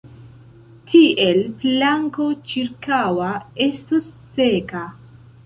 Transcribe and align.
Tiel 0.93 1.41
planko 1.59 2.25
ĉirkaŭa 2.55 3.29
estos 3.69 4.09
seka! 4.41 4.85